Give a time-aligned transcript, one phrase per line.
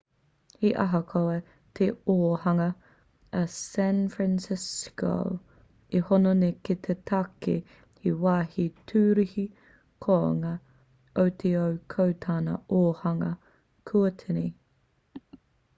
[0.61, 1.33] he ahakoa
[1.79, 2.65] te ōhanga
[3.39, 5.13] o san francisco
[5.99, 7.55] e hono nei ki te take
[8.05, 9.47] he wāhi tūruhi
[10.09, 10.55] kounga
[11.27, 13.33] o te ao ko tana ōhanga
[13.93, 14.45] kua tini